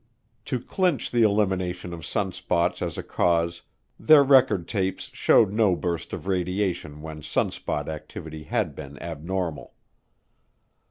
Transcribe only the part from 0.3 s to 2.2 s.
To clinch the elimination of